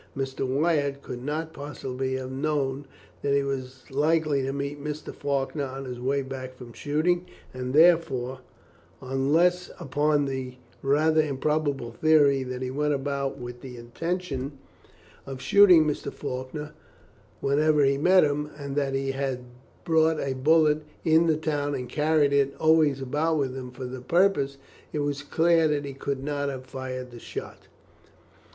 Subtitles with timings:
[0.17, 0.47] Mr.
[0.47, 2.87] Wyatt could not possibly have known
[3.21, 5.13] that he was likely to meet Mr.
[5.13, 8.39] Faulkner on his way back from shooting, and therefore,
[8.99, 14.57] unless upon the rather improbable theory that he went about with the intention
[15.27, 16.11] of shooting Mr.
[16.11, 16.73] Faulkner
[17.39, 19.41] whenever he met him, and that he had
[19.85, 24.01] bought a bullet in the town and carried it always about with him for the
[24.01, 24.57] purpose,
[24.91, 27.67] it was clear that he could not have fired that shot."